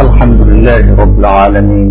[0.00, 1.90] الحمد لله رب العالمين.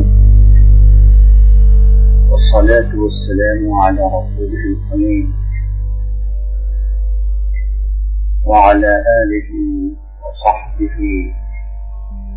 [2.32, 5.34] والصلاة والسلام على رسوله الأمين.
[8.46, 9.52] وعلى آله
[10.24, 11.00] وصحبه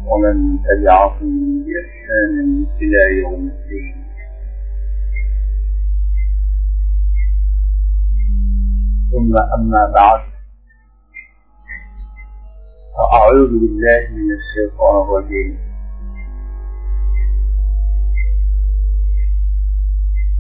[0.09, 3.97] ومن تبعهم بإحسان إلى يوم الدين.
[9.13, 10.32] ثم أما بعد.
[13.03, 15.59] فأعوذ بالله من الشيطان الرجيم.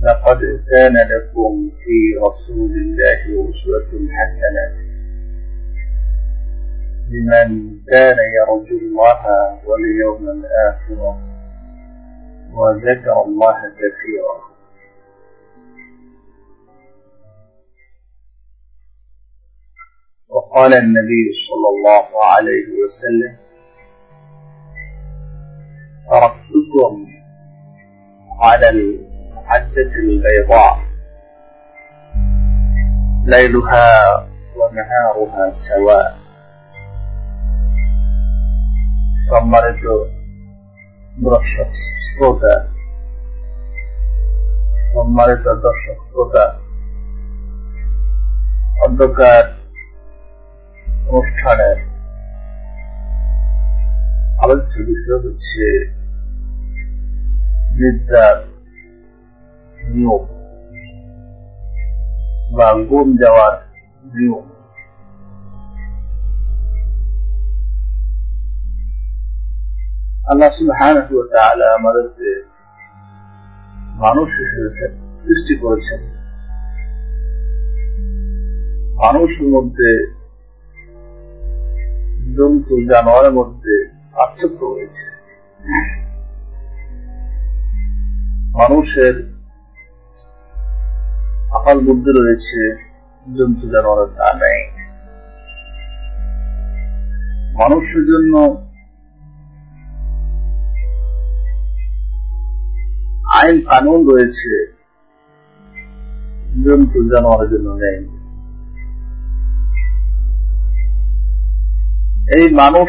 [0.02, 0.38] لقد
[0.72, 4.66] كان لكم في رسول الله أسوة حسنة.
[7.10, 7.48] لمن
[7.92, 9.22] كان يرجو الله
[9.66, 11.00] واليوم الآخر
[12.52, 14.36] وذكر الله كثيرا.
[20.54, 23.36] قال النبي صلى الله عليه وسلم
[26.10, 27.06] تركتكم
[28.40, 30.78] على المحجة البيضاء
[33.26, 33.88] ليلها
[34.56, 36.18] ونهارها سواء.
[39.30, 40.10] ثم رجل
[41.18, 41.72] برشق
[42.20, 42.56] صدى
[44.94, 46.48] ثم رجل برشق صدى.
[48.82, 49.02] قد
[51.12, 51.78] অনুষ্ঠানের
[54.42, 55.66] আলোচ্য বিষয় হচ্ছে
[57.78, 58.36] বিদ্যার
[59.94, 60.24] নিয়ম
[62.56, 63.54] বা গুম যাওয়ার
[64.04, 64.46] নিয়ম।
[70.30, 70.50] আল্লাহ
[71.32, 72.30] তাআলা আমাদেরকে
[73.96, 74.70] মানুষ হিসেবে
[75.16, 76.00] সৃষ্টি করেছেন।
[79.02, 80.21] মানুষের মধ্যে
[82.36, 83.74] জন্তু, জানোয়ারের মধ্যে
[84.12, 85.06] পার্থক্য রয়েছে।
[88.58, 89.14] মানুষের
[91.52, 92.60] আকাল বুদ্ধি রয়েছে
[93.36, 94.62] জন্তু জানোয়ারের তা নেই।
[97.60, 98.34] মানুষের জন্য
[103.32, 104.52] আইন, কানুন রয়েছে,
[106.64, 108.11] জন্তু, জানোয়ারের জন্য নেই।
[112.28, 112.88] এই মানুষ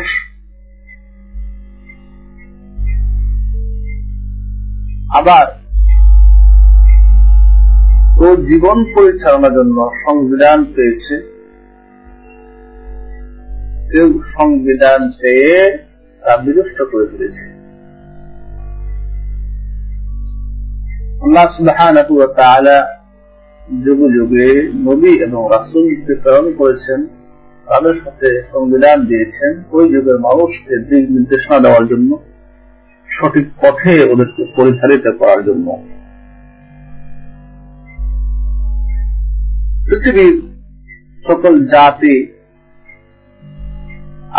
[5.17, 5.47] আবার
[8.23, 11.15] ও জীবন পরিচালনার জন্য সংবিধান পেয়েছে।
[13.91, 15.77] কেউ সংবিধান পেয়ে
[16.21, 17.63] তা বিনষ্ট করে ফেলেছে।
[23.85, 27.22] যুগে যুগে নবী এবং রাসূলকে প্রেরণ করেছেন।
[27.67, 32.09] তাদের সাথে সংবিধান দিয়েছেন, ওই যুগের মানুষকে দিক নির্দেশনা দেওয়ার জন্য,
[33.09, 35.67] সঠিক পথে ওদেরকে পরিচালিত করার জন্য।
[39.87, 40.35] পৃথিবীর
[41.27, 42.15] সকল জাতি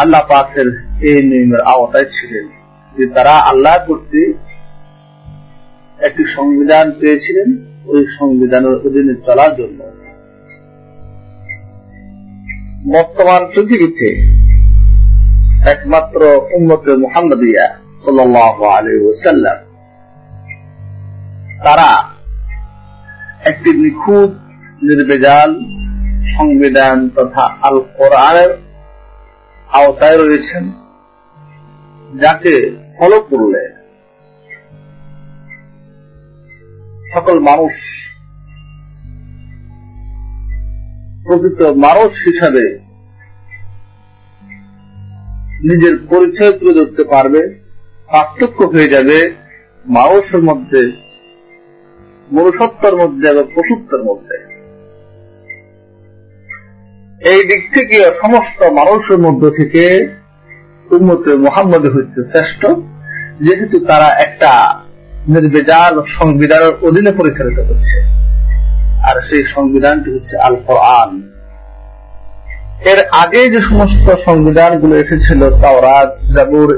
[0.03, 0.69] আল্লাহ পাকের
[1.09, 2.47] এই নিয়মের আওতায় ছিলেন,
[2.95, 4.21] যে তারা আল্লাহ করতে
[5.99, 7.49] একটি সংবিধান পেয়েছিলেন,
[7.93, 9.81] ওই সংবিধানের অধীনে চলার জন্য।
[12.93, 14.09] বর্তমান পৃথিবীতে
[15.67, 16.21] একমাত্র
[16.53, 17.67] উন্মত মুহাম্মদিয়া
[18.05, 19.59] সাল্লাম
[21.65, 21.91] তারা
[23.45, 24.33] একটি নিখুঁত
[24.83, 25.51] নির্বেজাল
[26.39, 28.51] সংবিধান তথা আল কোরআনের
[29.73, 30.65] আওতায় রয়েছেন,
[32.21, 32.55] যাকে
[32.99, 33.63] ফলো করলে
[37.15, 37.75] সকল মানুষ
[41.25, 42.65] প্রকৃত মানুষ হিসাবে
[45.65, 47.43] নিজের পরিচয় তুলে ধরতে পারবে,
[48.13, 49.19] পার্থক্য হয়ে যাবে
[49.87, 50.81] মানুষের মধ্যে,
[52.33, 54.37] মনুষ্যত্বর মধ্যে এবং পশুত্বের মধ্যে।
[57.33, 59.83] এই দিক থেকে সমস্ত মানুষের মধ্য থেকে
[60.91, 62.67] উন্মতে মোহাম্মদ হচ্ছে শ্রেষ্ঠ,
[63.41, 64.51] যেহেতু তারা একটা
[65.29, 67.99] নির্বেজাল সংবিধানের অধীনে পরিচালিত করছে
[69.09, 71.11] আর সেই সংবিধানটি হচ্ছে আল কোরআন
[72.93, 76.71] এর আগে যে সমস্ত সংবিধানগুলো এসেছিল, তাওরাত, জাবুর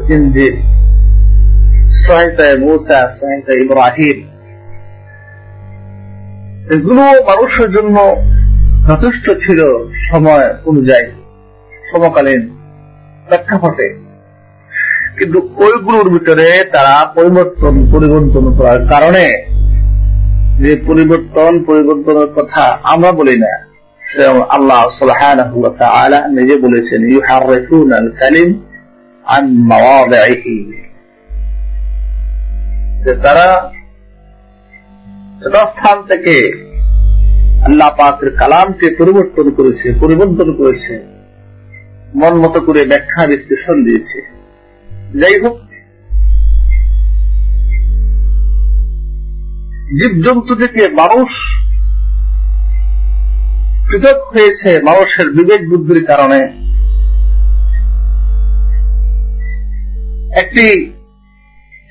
[2.03, 3.01] সহায়তায় মৌসা
[3.65, 4.19] ইব্রাহিম,
[6.75, 7.97] এগুলো মানুষের জন্য
[8.89, 9.61] যথেষ্ট ছিল
[10.11, 11.07] সময় অনুযায়ী,
[11.91, 12.43] সমকালীন
[13.27, 13.89] প্রেক্ষাপটে।
[15.19, 19.27] কিন্তু ওইগুলোর ভিতরে তারা পরিবর্তন পরিবর্তন করার কারণে
[20.67, 23.67] যে পরিবর্তন, পরিবর্তনের কথা আমরা বলি না।
[24.49, 24.89] আল্লাহ
[26.31, 27.21] নিজে বলেছেন
[33.23, 33.73] তারা
[35.45, 36.37] যথাস্থান থেকে
[37.67, 41.07] আল্লাহ পাকের কালামকে পরিবর্তন করেছে পরিবর্তন করেছে।
[42.15, 44.21] মন মতো করে ব্যাখ্যা বিশ্লেষণ দিয়েছে।
[45.21, 45.66] যাই হোক
[49.87, 51.29] জীবজন্তু থেকে মানুষ
[53.91, 56.41] পৃথক হয়েছে মানুষের বিবেক বুদ্ধির কারণে।
[60.41, 60.93] একটি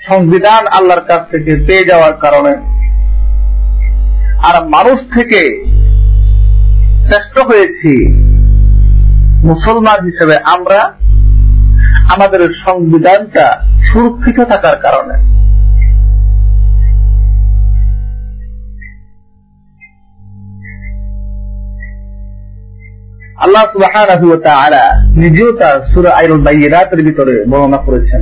[0.08, 2.54] সংবিধান আল্লাহর কাছ থেকে পেয়ে যাওয়ার কারণে
[4.48, 5.42] আর মানুষ থেকে
[7.02, 8.08] শ্রেষ্ঠ হয়েছি
[9.44, 10.94] মুসলমান হিসেবে আমরা
[12.14, 15.35] আমাদের সংবিধানটা সুরক্ষিত থাকার কারণে।
[23.46, 23.94] আল্লাহ সুবাহ
[25.16, 28.22] নিজেও তার ভিতরে বর্ণনা করেছেন।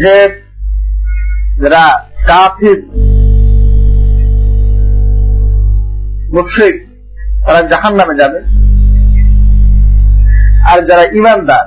[0.00, 0.42] যে
[1.62, 1.84] যারা
[2.26, 2.78] কাফির,
[6.34, 6.76] মুশ্রিক,
[7.46, 8.40] তারা জাহান নামে যাবে।
[10.70, 11.64] আর যারা ইমানদার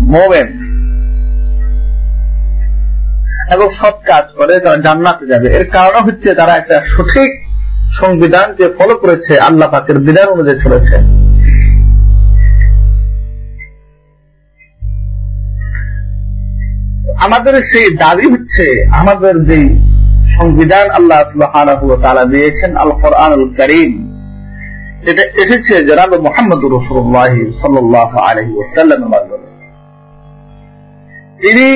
[0.00, 0.48] মোমেন,
[3.54, 7.43] এবং সৎ কাজ করে তারা জান্নাতে যাবে। এর কারণ হচ্ছে তারা একটা সঠিক
[8.00, 10.96] সংবিধানকে ফলো করেছে, আল্লাহ পাকের বিধান অনুযায়ী চলেছে।
[17.26, 18.66] আমাদের সেই দাবি হচ্ছে,
[19.00, 19.58] আমাদের যে
[20.36, 21.54] সংবিধান আল্লাহ সুবাহ
[22.32, 23.92] দিয়েছেন আল কোরআন করিম,
[25.10, 27.32] এটা এসেছে জনাব মোহাম্মদ রসুল্লাহ
[27.62, 29.48] সাল্লাহ আলহি ওসাল্লামের মাধ্যমে।
[31.42, 31.66] তিনি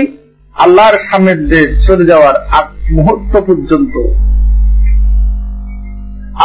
[0.57, 2.67] আল্লাহর সান্নিধ্যে চলে যাওয়ার আগ
[2.97, 3.95] মুহূর্ত পর্যন্ত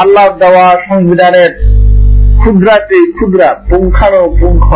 [0.02, 1.52] আল্লাহ দেওয়া সংবিধানের
[2.42, 4.68] ক্ষুদ্রাতে ক্ষুদ্রা পুঙ্খানো পুঙ্খ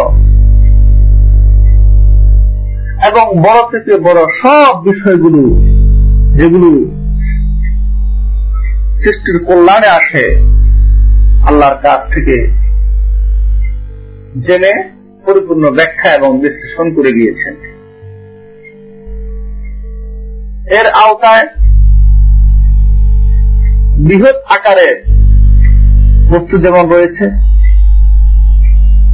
[3.10, 5.42] এবং বড় থেকে বড় সব বিষয়গুলো,
[6.38, 6.70] যেগুলো
[9.02, 10.26] সৃষ্টির কল্যাণে আসে,
[11.48, 12.36] আল্লাহর কাছ থেকে
[14.46, 14.74] জেনে
[15.26, 17.56] পরিপূর্ণ ব্যাখ্যা এবং বিশ্লেষণ করে গিয়েছেন।
[20.80, 21.46] এর আওতায়
[24.08, 24.96] বৃহৎ আকারের
[26.32, 27.26] বস্তু যেমন রয়েছে।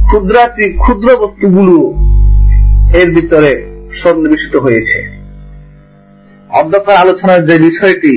[0.08, 1.76] ক্ষুদ্রাতি, ক্ষুদ্র বস্তুগুলো
[3.00, 3.50] এর ভিতরে
[4.02, 4.98] সন্নিবিষ্ট হয়েছে।
[6.50, 8.14] অধ্যক্ষের আলোচনার যে বিষয়টি,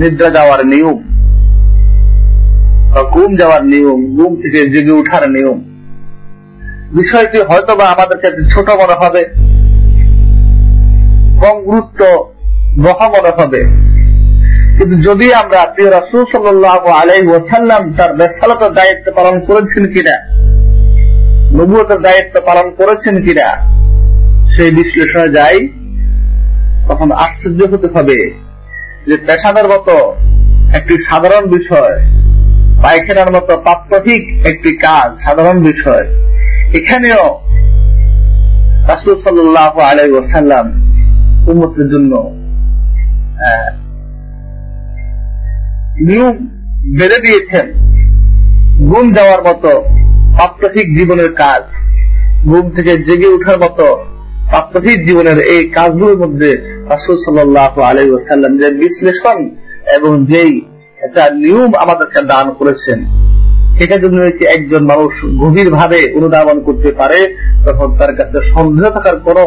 [0.00, 0.98] নিদ্রা যাওয়ার নিয়ম
[2.92, 5.58] বা ঘুম যাওয়ার নিয়ম, ঘুম থেকে জেগে ওঠার নিয়ম,
[6.98, 9.22] বিষয়টি হয়তো বা আমাদের কাছে ছোট মনে হবে,
[11.42, 12.00] কম গুরুত্ব
[12.84, 13.60] বহা মনে হবে।
[14.82, 20.16] কিন্তু যদি আমরা প্রিয় রাসুল সাল্লাহ আলাই ওসাল্লাম তার বেসালতের দায়িত্ব পালন করেছেন কিনা,
[21.56, 23.48] নবুয়তের দায়িত্ব পালন করেছেন কিনা,
[24.54, 25.58] সেই বিশ্লেষণে যাই,
[26.88, 28.18] তখন আশ্চর্য হতে হবে
[29.08, 29.96] যে পেশাদার মতো
[30.78, 31.96] একটি সাধারণ বিষয়,
[32.82, 36.04] পায়খানার মতো প্রাত্যহিক একটি কাজ সাধারণ বিষয়,
[36.78, 37.22] এখানেও
[38.90, 40.66] রাসুল সাল্লাহ আলাই ওসাল্লাম
[41.50, 42.12] উন্মতের জন্য
[46.08, 46.36] নিয়ম
[46.98, 47.66] বেঁধে দিয়েছেন।
[48.88, 49.70] ঘুম যাওয়ার মতো
[50.36, 51.62] প্রাত্যহিক জীবনের কাজ,
[52.44, 53.86] ঘুম থেকে জেগে ওঠার মতো
[54.50, 56.50] প্রাত্যহিক জীবনের এই কাজগুলোর মধ্যে
[56.88, 59.38] রাসুল সাল্লাহ আলাই ওসাল্লাম যে বিশ্লেষণ
[59.96, 60.60] এবং যেই
[61.02, 62.98] একটা নিয়ম আমাদেরকে দান করেছেন
[63.78, 67.20] সেটা যদি একজন মানুষ গভীর ভাবে অনুধাবন করতে পারে,
[67.64, 69.38] তখন তার কাছে সন্দেহ থাকার কোন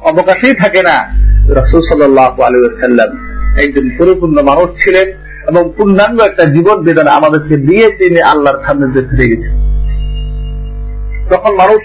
[0.00, 0.96] অবকাশই থাকে না।
[1.58, 3.10] রসুল সাল্লাহ আলী সাল্লাম
[3.64, 5.08] একজন পরিপূর্ণ মানুষ ছিলেন।
[5.48, 9.54] এবং পূর্ণাঙ্গ একটা জীবন বিধান আমাদেরকে দিয়ে তিনি আল্লাহর সামনে ফিরে গেছেন
[11.30, 11.82] তখন মানুষ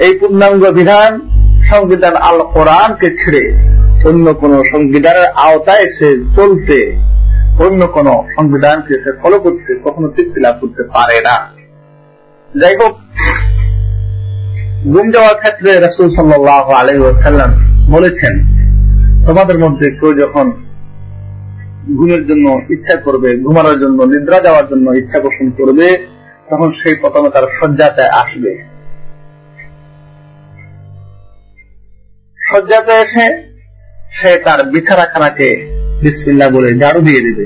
[0.00, 1.20] এই পূর্ণাঙ্গ বিধান
[1.70, 3.42] সংবিধান আল কোরআনকে ছেড়ে
[4.08, 6.78] অন্য কোন সংবিধানের আওতায় সে চলতে,
[7.58, 11.36] অন্য কোন সংবিধানকে সে ফলো করতে, কখনো তৃপ্তি লাভ করতে পারে না।
[12.60, 12.94] যাই হোক,
[14.84, 17.52] গুম যাওয়ার ক্ষেত্রে রসুল সাল্লাহ আলহাম
[17.90, 18.34] বলেছেন,
[19.26, 20.46] তোমাদের মধ্যে কেউ যখন
[21.97, 25.87] ঘুমের জন্য ইচ্ছা করবে ঘুমানোর জন্য নিদ্রা যাওয়ার জন্য ইচ্ছা পোষণ করবে
[26.49, 28.51] তখন সেই প্রথমে তার শয্যাতে আসবে
[32.41, 33.25] শয্যাতে এসে
[34.17, 35.49] সে তার বিছানাখানাকে
[36.01, 37.45] বিসমিল্লা বলে ঝাড়ু দিয়ে দেবে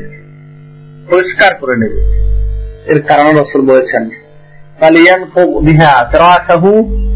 [1.10, 2.00] পরিষ্কার করে নেবে
[2.86, 4.06] এর কারণ রসুল বলেছেন
[4.80, 6.66] فلينفض بها فراشه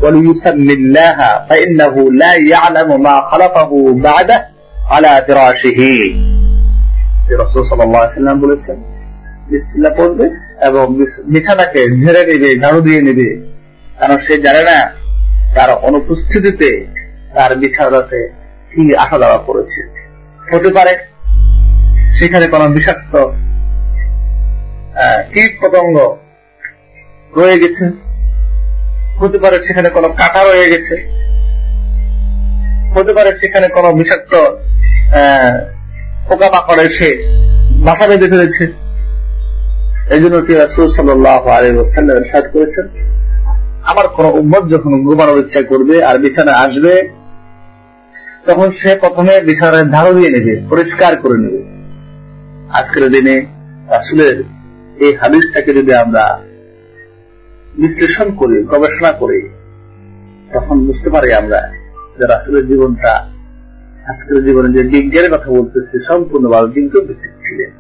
[0.04, 1.18] وليسمي الله
[1.50, 4.38] فإنه لا يعلم ما خلقه بعده
[4.92, 5.82] على فراشه
[7.37, 8.77] রসুল সাল্লাম বলেছেন
[9.51, 10.27] বিসমিল্লা পড়বে
[10.67, 10.85] এবং
[11.27, 13.29] বিছানাকে ঝেড়ে নেবে, ঝাড়ু দিয়ে নেবে।
[13.99, 14.79] কারণ সে জানে না,
[15.55, 16.87] তার অনুপস্থিতিতে
[17.35, 18.29] তার বিছানাতে
[18.73, 19.81] কি আসা দেওয়া করেছে।
[20.53, 20.93] হতে পারে
[22.19, 23.15] সেখানে কোন বিষাক্ত
[25.35, 26.17] কীট পতঙ্গ
[27.37, 27.85] রয়ে গেছে।
[29.19, 30.97] হতে পারে সেখানে কোনো কাটা রয়ে গেছে।
[32.95, 35.78] হতে পারে সেখানে কোনো বিষাক্ত পোকা
[36.29, 37.11] পাকড় এসে
[37.87, 38.65] বাসা বেঁধে ফেলেছে।
[40.15, 41.37] এই জন্য কি রাসুল সাল্লাহ
[42.31, 42.87] সাজ করেছেন?
[43.91, 46.95] আমার কোন উম্মত যখন ঘুমানোর ইচ্ছা করবে আর বিছানা আসবে,
[48.47, 51.61] তখন সে প্রথমে বিছানায় ঝাড়ু দিয়ে নেবে, পরিষ্কার করে নেবে।
[52.79, 53.37] আজকের দিনে
[53.95, 54.37] রাসুলের
[55.05, 56.25] এই হাদিসটাকে যদি আমরা
[57.83, 59.41] বিশ্লেষণ করি, গবেষণা করি,
[60.55, 61.61] তখন বুঝতে পারি আমরা
[62.17, 63.13] যে রাসুলের জীবনটা
[64.11, 67.71] আজকের জীবনে যে বিজ্ঞানের কথা বলতেছে, সম্পূর্ণভাবে ভিত্তিক ছিলেন।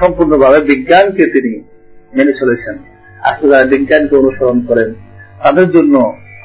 [0.00, 1.52] সম্পূর্ণভাবে বিজ্ঞানকে তিনি
[2.12, 2.76] মেনে চলেছেন।
[3.28, 4.90] আজকে যারা বিজ্ঞানকে অনুসরণ করেন,
[5.42, 5.94] তাদের জন্য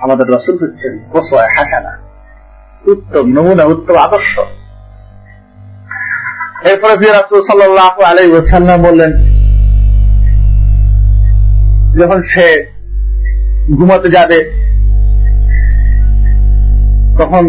[0.04, 1.94] আমাদের রসুল হচ্ছেন কোসয় হাসানা,
[2.92, 4.34] উত্তম, নমুনা, উত্তম আদর্শ।
[6.70, 9.12] এরপরে রাসুল সাল্লাহ আলাই ওসাল্লাম বললেন,
[12.00, 12.48] যখন সে
[13.78, 14.40] ঘুমাতে যাবে
[17.20, 17.46] তখন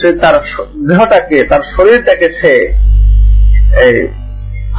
[0.00, 0.36] সে তার
[0.88, 2.54] দেহটাকে, তার শরীরটাকে সে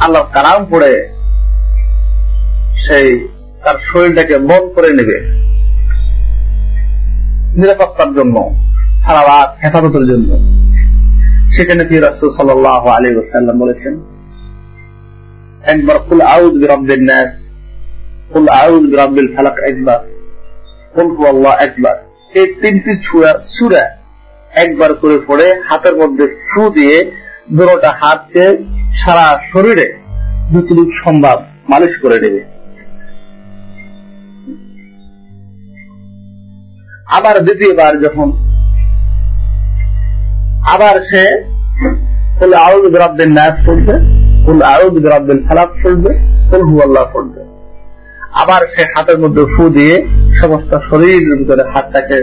[0.04, 0.92] আল্লাহ কালাম পড়ে
[2.84, 3.08] সেই
[3.64, 5.16] তার শরীরটাকে মন করে নেবে।
[7.58, 8.36] নিরাপত্তার জন্য
[9.04, 10.30] সারা রাত হেফাজতের জন্য।
[11.54, 13.94] সেখানে কি রাসুল সাল্লাহ আলী ওসাল্লাম বলেছেন,
[15.72, 17.32] একবার কুল আউদ বিরব্বিন নাস,
[18.32, 20.00] কুল আউদ বিরব্বিল ফালাক একবার,
[20.94, 21.96] কুল আল্লাহ একবার।
[22.32, 22.92] এই তিনটি
[23.56, 23.84] সুরা
[24.64, 26.96] একবার করে পড়ে হাতের মধ্যে ফু দিয়ে
[27.56, 28.44] দুটা হাতকে
[28.94, 29.86] সারা শরীরে
[30.52, 31.36] যতটুকু সম্ভব
[31.68, 32.42] মালিশ করে নেবে।
[37.16, 38.28] আবার দ্বিতীয়বার যখন
[40.74, 41.22] আবার সে
[42.38, 43.94] কুল আউদ বিরব্বিন নাস পড়বে,
[44.44, 46.12] কুল আউদ বিরব্বিল ফালাক পড়বে,
[46.50, 47.04] কুল হু আল্লাহ
[48.42, 49.94] আবার সে হাতের মধ্যে ফু দিয়ে
[50.40, 52.16] সমস্ত শরীরের ভিতরে হাতটাকে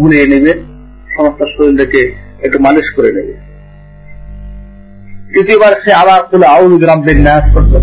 [0.00, 0.52] ঘুরিয়ে নেবে,
[1.16, 2.00] সমস্ত শরীরটাকে
[2.44, 3.34] একটু মালিশ করে নেবে।
[5.32, 7.78] তৃতীয়বার সে আবার কুল আউদ বিরব্বিন নাস পড়বে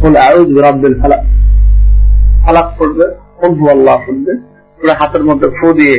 [0.00, 1.22] কুল আউদ বিরব্বিল ফালাক।
[2.44, 2.92] ফালাক কুল
[3.58, 4.32] হু আল্লাহ পড়বে
[4.78, 5.96] পুরো হাতের মধ্যে ফু দিয়ে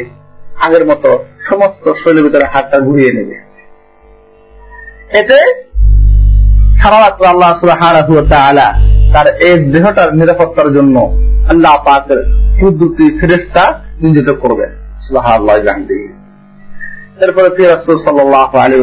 [0.65, 1.09] আগের মতো
[1.49, 3.35] সমস্ত শরীরের ভিতরে হাতটা ঘুরিয়ে নেবে।
[5.19, 5.39] এতে
[6.81, 7.81] সারা রাত্র আল্লাহ সুবাহ
[9.13, 10.95] তার এই দেহটার নিরাপত্তার জন্য
[11.49, 12.19] আল্লাহ পাকের
[12.59, 13.63] কুদ্দুতি ফেরেস্তা
[14.01, 14.71] নিয়োজিত করবেন
[17.57, 18.77] ফিরাসুল সাল্লাহ আলী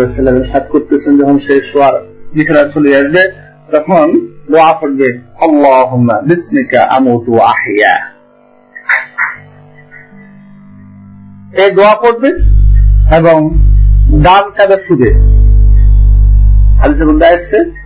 [0.71, 1.95] করতেছেন যখন সে শোয়ার
[2.35, 3.23] বিছানা চলে আসবে,
[3.73, 4.07] তখন
[4.51, 4.71] দোয়া
[6.29, 7.95] বিস্মিকা আমুতু আহিয়া।
[11.63, 12.31] এই দোয়া পড়বে
[13.17, 13.39] এবং
[14.25, 15.11] ডান কাদের সুদে
[16.81, 17.05] হাদিসে
[17.37, 17.86] এসছে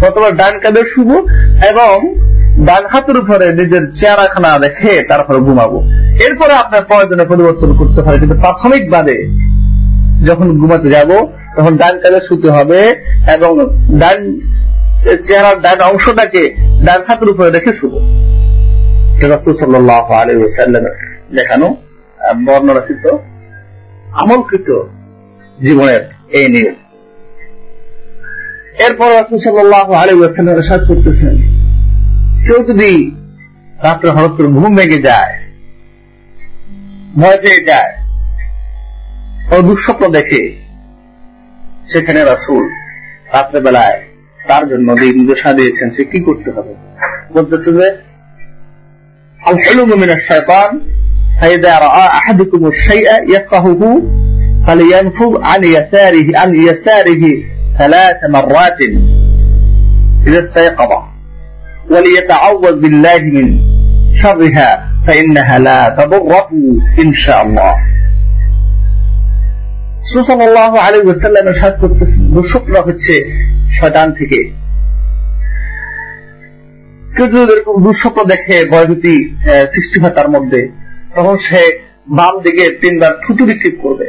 [0.00, 1.10] প্রথমে ডান কাঁধে শুভ
[1.70, 1.94] এবং
[2.68, 5.78] ডান হাতের উপরে নিজের চেহারাখানা রেখে তারপরে ঘুমাবো।
[6.26, 9.16] এরপরে আপনার প্রয়োজনে পরিবর্তন করতে পারে, কিন্তু প্রাথমিক বাদে
[10.28, 11.10] যখন ঘুমাতে যাব,
[11.56, 12.80] তখন ডান কাঁধে শুতে হবে
[13.34, 13.50] এবং
[14.02, 14.18] ডান
[15.26, 16.42] চেহারার ডান অংশটাকে
[16.86, 17.92] ডান হাতের উপরে রেখে শুভ
[21.38, 21.66] দেখানো,
[22.46, 23.04] বর্ণনাকৃত,
[24.22, 24.68] আমলকৃত
[25.58, 26.02] জীবনের
[26.38, 26.76] এই নিয়ম।
[28.85, 31.35] এরপর রাসুল্লাহ আলী ওয়াসাল্লাম সাজ করতেছেন
[32.45, 32.91] কেউ যদি
[33.77, 35.33] রাত্রে হঠাৎ করে ঘুম ভেঙে যায়
[37.17, 37.91] ভয় পেয়ে যায়
[39.51, 40.41] ও দুঃস্বপ্ন দেখে
[41.91, 42.63] সেখানে রাসুল
[43.33, 43.99] রাত্রেবেলায়
[44.41, 46.73] তার জন্য দিন দোষা দিয়েছেন সে কি করতে হবে
[47.33, 47.87] বলতেছে যে
[49.39, 50.71] আল হেলুম মিনার শয়তান
[51.39, 53.81] فإذا رأى أحدكم الشيء يفقهه
[54.67, 57.23] فلينفض عن يساره عن يساره
[57.79, 58.79] ثلاث مرات
[60.27, 60.91] إذا استيقظ
[61.89, 63.45] وليتعوذ بالله من
[64.15, 64.69] شرها
[65.07, 66.49] فإنها لا تضره
[66.99, 67.73] إن شاء الله
[70.13, 73.13] সুসাল্লাহ আলী ওসাল্লাম সাত করতেছেন দুঃস্বপ্ন হচ্ছে
[73.77, 74.39] শয়তান থেকে
[77.15, 79.15] কেউ যদি এরকম দুঃস্বপ্ন দেখে ভয়ভীতি
[79.73, 80.61] সৃষ্টি হয় তার মধ্যে
[81.15, 81.61] তখন সে
[82.17, 84.07] বাম দিকে তিনবার থুতু নিক্ষেপ করবে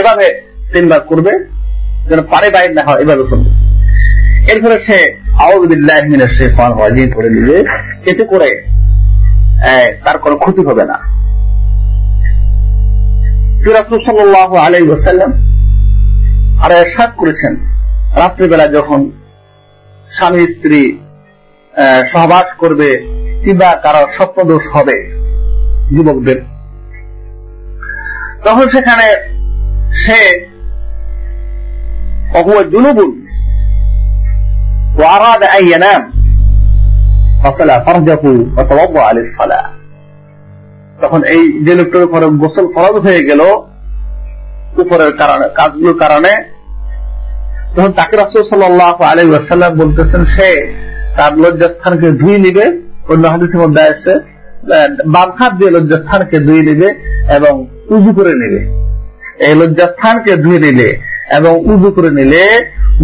[0.00, 0.26] এভাবে
[0.72, 1.32] তিনবার করবে
[2.09, 3.49] যেন পারে বাইর না হয়, এভাবে করবে।
[4.51, 4.99] এরপরে সে
[6.35, 6.71] সে ফান
[7.15, 7.57] করে নিবে
[8.11, 8.49] এতে করে
[10.05, 10.97] তার কোনো ক্ষতি হবে না।
[14.07, 15.31] সাল্লাহ আলাই ওসাল্লাম
[16.63, 17.53] আর এরশাদ করেছেন,
[18.21, 18.99] রাত্রিবেলা যখন
[20.15, 20.81] স্বামী, স্ত্রী
[22.11, 22.89] সহবাস করবে,
[23.43, 24.95] কিংবা কারও স্বপ্নদোষ হবে
[25.95, 26.39] যুবকদের,
[28.45, 29.07] তখন সেখানে
[30.03, 30.19] সে
[32.34, 32.98] وهو جنوب
[34.96, 36.02] وأراد أن ينام
[37.44, 38.22] فصل فرجه
[38.56, 39.66] وتوضأ للصلاة
[41.02, 43.40] তখন এই যে লোকটার উপরে গোসল ফরজ হয়ে গেল
[44.82, 46.32] উপরের কারণে কাজগুলোর কারণে
[47.74, 50.50] তখন তাকে রাসুল সাল্লাহ আলী ওয়াসাল্লাম বলতেছেন সে
[51.16, 52.64] তার লজ্জাস্থানকে ধুই নিবে
[53.08, 54.12] অন্য হাদিসের মধ্যে আছে
[55.14, 56.88] বাম হাত দিয়ে লজ্জাস্থানকে ধুই নিবে
[57.36, 57.54] এবং
[57.94, 58.60] উজু করে নিবে
[59.46, 60.88] এই লজ্জাস্থানকে ধুয়ে নিলে
[61.37, 62.43] এবং উজু করে নিলে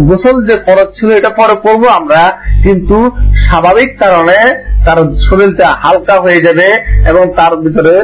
[0.08, 2.22] গোসল যে ফরজ ছিল এটা পরে করব আমরা,
[2.64, 2.96] কিন্তু
[3.44, 4.38] স্বাভাবিক কারণে
[4.84, 6.68] তার শরীরটা হালকা হয়ে যাবে
[7.10, 7.94] এবং তার ভিতরে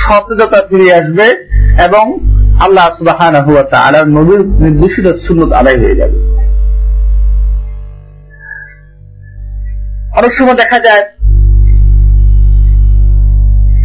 [0.00, 1.26] সতেজতা ফিরে আসবে
[1.86, 2.04] এবং
[2.64, 3.18] আল্লাহ সুবাহ
[4.16, 6.16] নবীর নির্দেশিত সুন্নত আদায় হয়ে যাবে।
[10.18, 11.04] অনেক সময় দেখা যায়,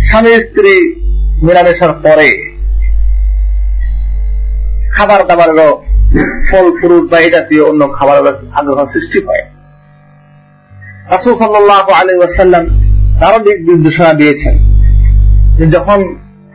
[0.07, 0.73] স্বামী স্ত্রী
[1.45, 2.29] মেলামেশার পরে
[4.95, 5.69] খাবার দাবারেরও
[6.47, 8.17] ফল, ফ্রুট বা এই জাতীয় অন্য খাবার
[8.59, 9.43] আগ্রহ সৃষ্টি হয়
[11.13, 12.63] রাসুল সাল্লাহ আলী ওয়াসাল্লাম
[13.19, 14.55] তারও দিক নির্দেশনা দিয়েছেন
[15.75, 15.99] যখন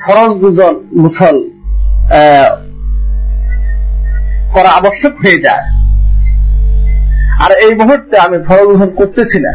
[0.04, 1.36] ফরজ দুজন মুসল
[4.54, 5.64] করা আবশ্যক হয়ে যায়,
[7.44, 9.52] আর এই মুহূর্তে আমি ফরজ দুজন করতেছি না।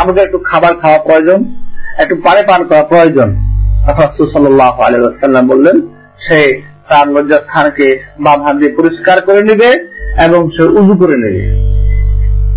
[0.00, 1.40] আমাকে একটু খাবার খাওয়া প্রয়োজন,
[2.02, 3.28] একটু পানি পান করা প্রয়োজন।
[4.00, 5.76] রাসুল সাল্লাহ আলী ওয়াসাল্লাম বললেন,
[6.26, 6.38] সে
[6.90, 7.86] তার লজ্জাস্থানকে
[8.24, 9.70] বাম হাত দিয়ে পরিষ্কার করে নিবে
[10.26, 11.42] এবং সে উজু করে নেবে।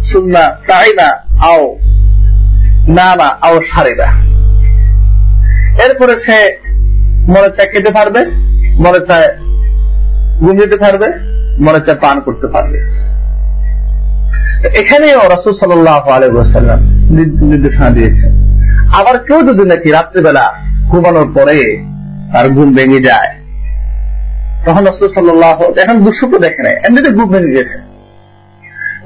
[0.10, 1.10] সুন্না তাই না
[1.52, 1.63] আও
[2.98, 4.10] না না আও সারেরা
[5.86, 6.38] এরপরে সে
[7.34, 8.22] মনে চায় খেতে পারবে,
[8.86, 9.30] মনে চায়
[10.60, 11.08] যেতে পারবে,
[11.65, 12.80] মনে চায় পান করতে পারবে।
[14.82, 16.82] এখানেও রসুল সাল্লাহ আলহাম
[17.52, 18.28] নির্দেশনা দিয়েছে
[19.00, 20.46] আবার কেউ যদি নাকি রাত্রিবেলা
[20.91, 21.58] ঘুমানোর পরে
[22.32, 23.32] তার ঘুম ভেঙে যায়
[24.65, 27.93] তখন রসুল সাল্লাহ এখন দুঃস্বপ্ন দেখে নেয় এমনিতে ঘুম ভেঙে গেছে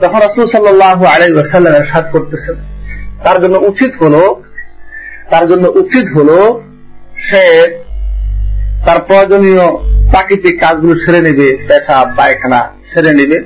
[0.01, 2.55] তখন রসুল সাল্লাহ আলাই সাল্লামের সাত করতেছেন।
[3.23, 4.43] তার জন্য উচিত হলো,
[5.31, 6.63] তার জন্য উচিত হলো
[7.29, 7.67] সে
[8.85, 9.71] তার প্রয়োজনীয়
[10.09, 13.45] প্রাকৃতিক কাজগুলো সেরে নেবে, পেশা, পায়খানা সেরে নেবে।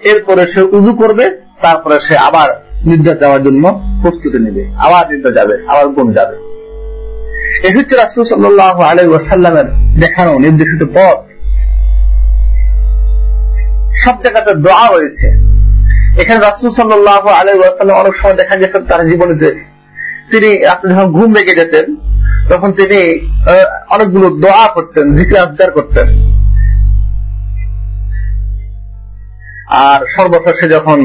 [0.00, 1.30] এরপরে সে উজু করবে,
[1.62, 3.68] তারপরে সে আবার নির্দেশ দেওয়ার জন্য
[4.02, 6.36] প্রস্তুতি নেবে। আবার নির্দেশ যাবে, আবার গুম যাবে।
[7.68, 9.64] এ হচ্ছে রাসুল সাল্লাহ আলাই ওয়াসাল্লামের
[10.00, 11.25] দেখানো, নির্দেশিত পথ।
[14.06, 15.28] সব জায়গাতে দোয়া রয়েছে।
[16.20, 19.34] এখানে রাসুল সাল্লাহ আলাই ওয়াসাল্লাম অনেক সময় দেখা গেছে তার জীবনে
[20.30, 21.86] তিনি আপনি যখন ঘুম লেগে যেতেন,
[22.50, 23.00] তখন তিনি
[23.94, 26.06] অনেকগুলো দোয়া করতেন, জিকির আবদার করতেন।
[29.84, 30.98] আর সর্বশেষে যখন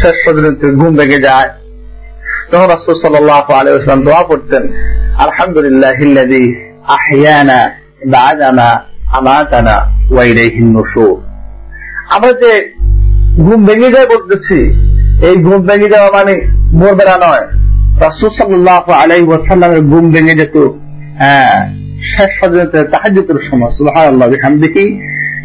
[0.00, 1.50] শেষ পর্যন্ত ঘুম ভেঙে যায়,
[2.50, 4.62] তখন রাসুল সাল্লাহ আলাইসলাম দোয়া করতেন,
[5.24, 6.00] আলহামদুলিল্লাহ
[6.96, 7.58] আহিয়ানা
[8.14, 8.68] দাজানা
[9.18, 9.76] আমাতানা
[10.14, 11.16] ওয়াইলাইহিন নুশুর।
[12.14, 12.52] আমরা যে
[13.44, 14.58] ঘুম ভেঙে যায় বলতেছি,
[15.28, 16.34] এই ঘুম ভেঙে যাওয়া মানে
[16.80, 17.44] মরবেলা নয়।
[18.04, 20.56] রাসুল সাল্লাহ আলাই ওয়াসাল্লামের ঘুম ভেঙে যেত
[21.20, 21.56] হ্যাঁ
[22.12, 23.96] শেষ পর্যন্ত তাহাজুতের সময় সুবাহ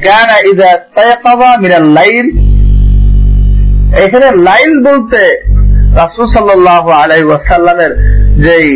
[0.03, 0.69] কেন ইদা
[4.05, 5.21] এখানে লাইল বলতে
[6.01, 7.91] রাসুল সাল্লাহ আলাই ওয়াসাল্লামের
[8.45, 8.69] যেই,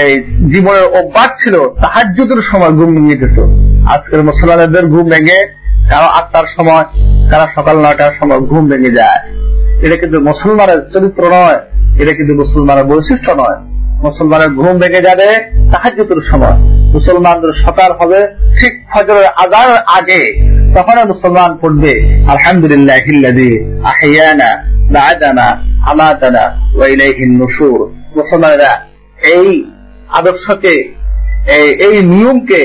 [0.00, 0.12] এই
[0.52, 3.38] জীবনের অভ্যাস ছিল তাহাজুতের সময় ঘুম ভেঙে যেত।
[3.94, 5.38] আজকের মুসলমানদের ঘুম ভেঙে
[5.90, 6.84] কারও আটটার সময়
[7.30, 9.20] কারও সকাল নয়টার সময় ঘুম ভেঙে যায়।
[9.84, 11.58] এটা কিন্তু মুসলমানের চরিত্র নয়,
[12.02, 13.58] এটা কিন্তু মুসলমানের বৈশিষ্ট্য নয়।
[14.06, 15.28] মুসলমানের ঘুম ভেঙে যাবে
[15.72, 16.56] তাহাজুতের সময়।
[16.96, 18.20] মুসলমানদের সকাল হবে
[18.60, 20.20] ঠিক ফজরের আজার আগে
[20.76, 21.92] তখন মুসলমান পড়বে
[22.28, 22.98] আলহামদুলিল্লাহ
[23.90, 24.50] আহিয়ানা
[24.92, 25.46] দাদানা
[25.90, 26.44] আমাতানা
[26.76, 27.80] ওয়াইলাইহিন নুশুর।
[28.16, 28.70] মুসলমানেরা
[29.34, 29.48] এই
[30.08, 30.74] আদর্শকে
[31.86, 32.60] এই নিয়মকে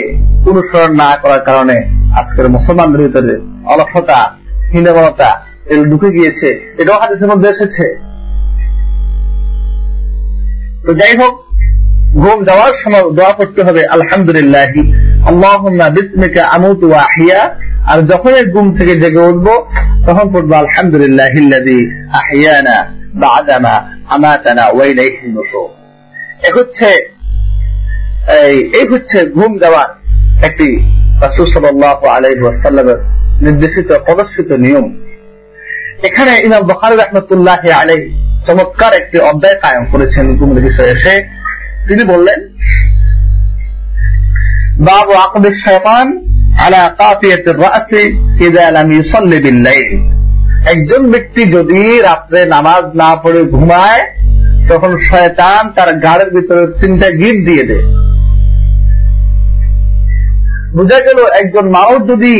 [0.50, 1.78] অনুসরণ না করার কারণে
[2.18, 3.34] আজকের মুসলমানদের ভিতরে
[3.72, 4.20] অলসতা
[4.72, 5.30] হীনবনতা
[5.72, 6.48] এগুলো ঢুকে গিয়েছে,
[6.82, 7.86] এটাও হাদিসের মধ্যে এসেছে।
[10.86, 11.34] তো যাই হোক,
[12.22, 14.74] ঘুম যাওয়ার সময় দোয়া করতে হবে, আলহামদুলিল্লাহ,
[15.30, 17.40] আল্লাহুম্মা বিসমিকা আমুতু ওয়া আহিয়া,
[17.92, 19.54] আর যখন ঘুম থেকে জেগে উঠবো,
[20.08, 21.34] তখন পড়ব আলহামদুলিল্লাহ
[22.20, 22.78] আহিয়ানা
[23.22, 23.74] বাদানা
[24.16, 25.70] আমাতানা ওয়া ইলাইহি নুশুর
[26.48, 26.90] এ হচ্ছে
[28.80, 29.90] এই হচ্ছে ঘুম দেওয়ার
[30.48, 30.68] একটি
[33.46, 34.88] নির্দেশিত, প্রদর্শিত নিয়ম।
[36.08, 38.00] এখানে ইমাম বখারি রহমতুল্লাহ আলাই
[38.48, 41.16] চমৎকার একটি অধ্যায় কায়ম করেছেন ঘুমের বিষয়ে। এসে
[41.88, 42.40] তিনি বললেন,
[44.88, 46.06] বাবু আকদের শয়তান
[46.66, 48.04] আলা কাফিয়াতের রাসি
[48.46, 49.68] ইদা লাম ইউসাল্লি বিল
[50.72, 54.04] একজন ব্যক্তি যদি রাত্রে নামাজ না পড়ে ঘুমায়,
[54.70, 57.86] তখন শয়তান তার গাড়ের ভিতরে তিনটা গিট দিয়ে দেয়।
[60.78, 62.34] বোঝা গেল একজন মানুষ যদি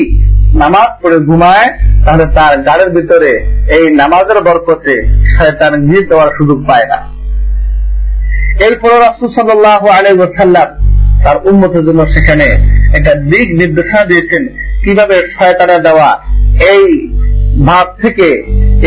[0.64, 1.68] নামাজ পড়ে ঘুমায়,
[2.06, 3.32] তাহলে তার গাড়ের ভিতরে
[3.76, 4.94] এই নামাজের বরকতে
[5.36, 7.00] শয়তান গিট দেওয়ার সুযোগ পায় না।
[8.68, 10.70] এরপর রাসুল সাল্লাহ আলী ওসাল্লাম
[11.24, 12.48] তার উন্মতের জন্য সেখানে
[12.98, 14.44] একটা দিক নির্দেশনা দিয়েছেন,
[14.84, 16.10] কীভাবে শয়তানে দেওয়া
[16.74, 16.86] এই
[17.68, 18.28] ভাব থেকে,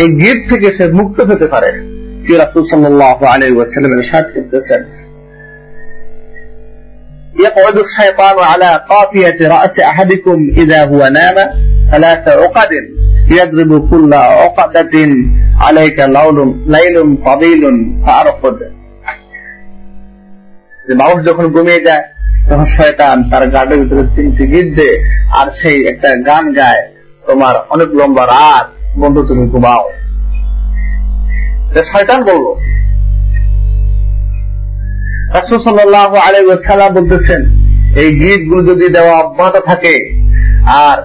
[0.00, 1.70] এই গিট থেকে সে মুক্ত হতে পারে।
[2.24, 4.81] কি রাসুল সাল্লাহ আলী ওয়াসাল্লামের সাথ করতেছেন?
[7.36, 11.36] يقعد الشيطان على قافية رأس أحدكم إذا هو نام
[11.91, 12.70] ثلاث عقد
[13.32, 14.96] يضرب كل عقدة
[15.62, 17.63] عليك ليل ليل طويل
[18.06, 18.58] فأرقد
[21.02, 22.04] মানুষ যখন ঘুমিয়ে যায়
[22.50, 24.98] তখন শয়তান তার গাড়ির ভিতরে তিনটি গীত দেয়
[25.39, 26.82] আর সেই একটা গান গায়
[27.26, 28.65] তোমার অনেক লম্বা রাত
[29.02, 29.84] বন্ধু তুমি ঘুমাও
[31.91, 32.46] শয়তান বলল
[36.90, 37.40] বলতেছেন,
[37.97, 38.11] এই
[38.49, 39.95] গুলো যদি দেওয়া অব্যাহত থাকে,
[40.66, 40.99] আর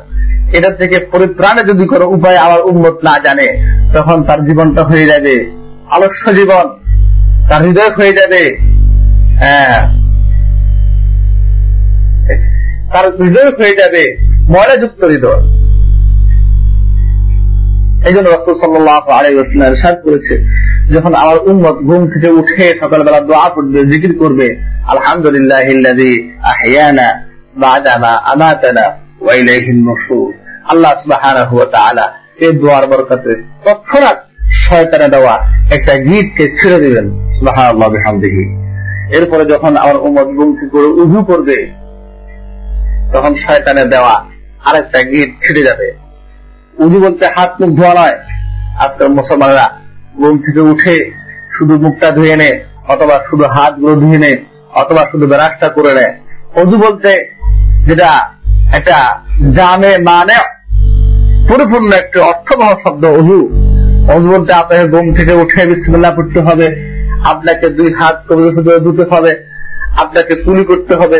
[0.57, 2.61] এটা থেকে পরিত্রাণে যদি কোনো উপায় আমার
[3.03, 3.47] না জানে,
[3.93, 5.51] তখন তার জীবনটা হয়ে যাবে
[5.91, 6.65] আলস্য জীবন,
[7.49, 8.41] তার হৃদয় হয়ে যাবে
[9.37, 9.79] হ্যাঁ।
[12.93, 14.17] তার হৃদয় হয়ে যাবে
[14.49, 15.66] ময়লাযুক্ত হৃদয়।
[18.05, 20.33] এই জন্য রসুল সাল্লাহ সাদ করেছে,
[20.93, 24.47] যখন আমার উন্মত ঘুম থেকে উঠে সকালবেলা দোয়া পড়বে জিকির করবে,
[24.87, 25.67] আলহামদুলিল্লাহ
[30.71, 30.91] আল্লাহ
[32.39, 33.33] এই দোয়ার বরকতে
[33.65, 34.17] তৎক্ষণাৎ
[34.51, 35.33] শয়তানে দেওয়া
[35.71, 37.05] একটা গীতকে ছেড়ে দিবেন।
[39.17, 41.57] এরপরে যখন আমার উম্মত ঘুম থেকে উজু করবে,
[43.13, 44.25] তখন শয়তানে দেওয়া
[44.65, 46.06] আরেকটা গীত ছিটে যাবে।
[46.83, 48.15] উজু বলতে হাত মুখ ধোয়া নয়।
[48.83, 49.65] আজকাল মুসলমানরা
[50.19, 50.95] ঘুম থেকে উঠে
[51.55, 52.49] শুধু মুখটা ধুয়ে নে
[52.93, 54.31] অথবা শুধু হাতগুলো ধুয়ে নে
[54.81, 56.11] অথবা শুধু বেরাসটা করে নেয়।
[56.59, 57.11] অজু বলতে
[57.87, 58.09] যেটা
[58.77, 58.97] একটা
[59.57, 60.37] জামে মানে
[61.49, 63.39] পরিপূর্ণ একটি অর্থবহ শব্দ অজু।
[64.13, 66.67] অজু বলতে আপনাকে ঘুম থেকে উঠে বিসমিল্লাহ পড়তে হবে,
[67.31, 69.31] আপনাকে দুই হাত কবির ধুতে হবে,
[70.03, 71.19] আপনাকে তুলি করতে হবে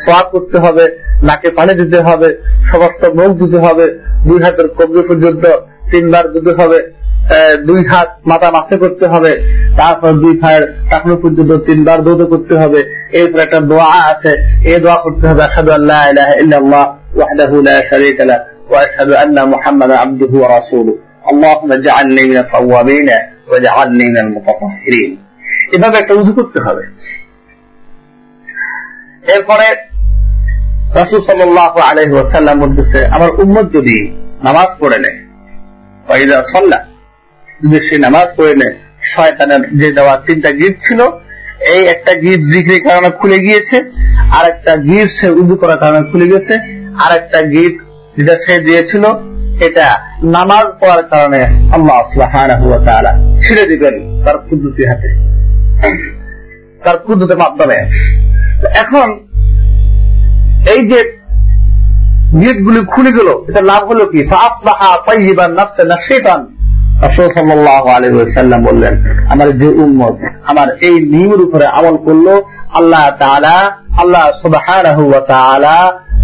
[0.00, 0.84] সোয়াব করতে হবে
[1.22, 2.28] নাকে পানি দিতে হবে
[2.70, 3.86] সমস্ত মুখ দিতে হবে
[4.26, 5.44] দুই হাতের কবজি পর্যন্ত
[5.92, 6.78] তিনবার দিতে হবে
[7.68, 9.32] দুই হাত মাথা মাসে করতে হবে
[9.78, 12.80] তারপর দুই ফায়ের টাকনো পর্যন্ত তিনবার দৌদ করতে হবে
[13.12, 14.32] এরপর একটা দোয়া আছে
[14.64, 16.84] এই দোয়া করতে হবে আসাদু আল্লাহ ইলাহা ইল্লাল্লাহ
[17.16, 18.36] ওয়াহদাহু লা শারীকা লা
[18.70, 20.98] ওয়া আশহাদু আন্না মুহাম্মাদান আবদুহু ওয়া রাসূলুহু
[21.30, 23.10] اللهم اجعلني من التوابين
[23.48, 25.10] واجعلني من المتطهرين
[25.76, 26.84] এভাবে একটা উজু করতে হবে
[29.33, 29.67] এরপরে
[30.99, 33.95] রাসুল সাল্লাহ আলহ ওয়াসাল্লাম বলতেছে, আমার উম্মত যদি
[34.47, 35.17] নামাজ পড়ে নেয়
[36.53, 36.79] সল্লা
[37.61, 38.73] যদি সে নামাজ পড়ে নেয়,
[39.13, 40.99] শয়তানের যে দেওয়া তিনটা গীত ছিল,
[41.73, 43.77] এই একটা গীত জিকির কারণে খুলে গিয়েছে
[44.37, 46.53] আর একটা গীত সে উদু করার কারণে খুলে গেছে
[47.03, 47.75] আর একটা গীত
[48.15, 49.03] যেটা সে দিয়েছিল,
[49.67, 49.85] এটা
[50.37, 51.39] নামাজ পড়ার কারণে
[51.75, 51.97] আল্লাহ
[53.43, 55.09] ছেড়ে দিবেন তার কুদ্দুতি হাতে।
[56.85, 57.75] তার কুদ্দুতের মাধ্যমে।
[58.75, 59.19] এখন,
[60.75, 61.19] এই যে
[62.41, 64.23] গীতগুলি খুলে গেল এটা লাভ হলো কি?
[68.63, 68.93] বললেন,
[69.31, 72.41] আমার যে উম্মত, আমার এই নিয়মের উপরে আমল করল,
[72.73, 73.71] আল্লাহ তাআলা,
[74.01, 74.81] আল্লাহ সুবাহ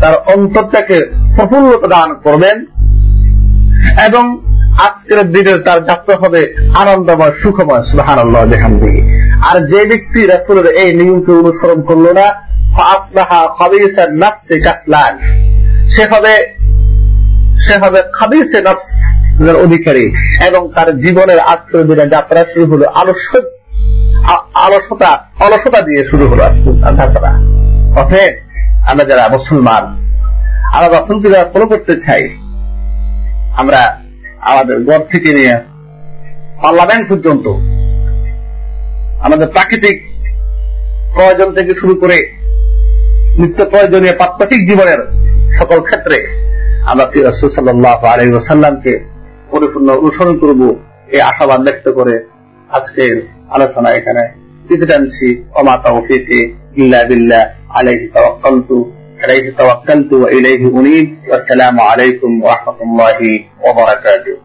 [0.02, 1.00] তার অন্তরটাকে
[1.36, 2.66] প্রফুল্লতা দান করবেন
[4.08, 4.51] এবং
[4.86, 6.42] আজকের দিনে তার যাত্রা হবে
[6.82, 9.02] আনন্দময়, সুখময় সুবাহান আল্লাহ দেখান দিকে
[9.50, 12.28] আর যে ব্যক্তি রাসুলের এই নিয়মকে অনুসরণ করল না
[15.94, 16.34] সে হবে
[17.66, 18.92] সে হবে খাবিসে নফস
[19.66, 20.06] অধিকারী
[20.48, 21.40] এবং তার জীবনের
[21.90, 23.32] দিনে যাত্রা শুরু হলো আলস্য
[24.66, 25.12] অলসতা
[25.46, 26.44] অলসতা দিয়ে শুরু হলো
[27.00, 27.32] যাত্রা।
[28.02, 28.34] অতএব,
[28.90, 29.84] আমরা যারা মুসলমান,
[30.76, 32.24] আমরা রসুলকে যারা ফলো করতে চাই,
[33.62, 33.82] আমরা
[34.42, 35.60] আমাদের গড় থেকে নিয়ে
[36.62, 37.48] পার্লামেন্ট পর্যন্ত
[39.26, 40.12] আমাদের প্রাকৃতিক
[41.14, 42.34] প্রয়োজন থেকে শুরু করে
[43.38, 44.98] নিত্য প্রয়োজনীয় প্রাত্যিক জীবনের
[45.60, 46.28] সকল ক্ষেত্রে
[46.88, 47.50] আমরা কি রসুল
[49.52, 50.76] পরিপূর্ণ অনুসরণ করব
[51.08, 52.30] এই আশাবাদ ব্যক্ত করে
[52.70, 58.92] আজকের আলোচনা এখানে। বিদায় নিচ্ছি। অমাতা ওফিকে ইল্লা বিল্লা আলাইহি তাওয়াক্কালতু।
[59.24, 64.36] عليه توكلت وإليه أنيب والسلام عليكم ورحمة الله وبركاته.